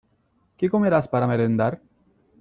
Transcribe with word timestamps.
¿Qué 0.57 0.67
comerás 0.67 1.07
para 1.07 1.27
merendar? 1.27 1.79